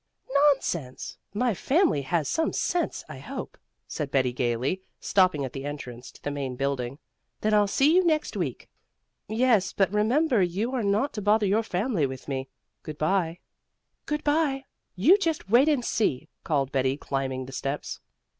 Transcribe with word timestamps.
"Nonsense! 0.33 1.19
My 1.31 1.53
family 1.53 2.01
has 2.01 2.27
some 2.27 2.53
sense, 2.53 3.03
I 3.07 3.19
hope," 3.19 3.55
said 3.87 4.09
Betty 4.09 4.33
gaily, 4.33 4.81
stopping 4.99 5.45
at 5.45 5.53
the 5.53 5.63
entrance 5.63 6.09
to 6.13 6.23
the 6.23 6.31
Main 6.31 6.55
Building. 6.55 6.97
"Then 7.41 7.53
I'll 7.53 7.67
see 7.67 7.93
you 7.93 8.03
next 8.03 8.35
week." 8.35 8.67
"Yes, 9.27 9.73
but 9.73 9.93
remember 9.93 10.41
you 10.41 10.73
are 10.73 10.81
not 10.81 11.13
to 11.13 11.21
bother 11.21 11.45
your 11.45 11.61
family 11.61 12.07
with 12.07 12.27
me. 12.27 12.49
Good 12.81 12.97
bye." 12.97 13.41
"Good 14.07 14.23
bye. 14.23 14.65
You 14.95 15.19
just 15.19 15.51
wait 15.51 15.69
and 15.69 15.85
see!" 15.85 16.29
called 16.43 16.71
Betty, 16.71 16.97
climbing 16.97 17.45
the 17.45 17.51
steps. 17.53 17.99